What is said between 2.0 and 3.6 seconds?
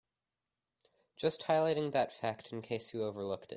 fact in case you overlooked it.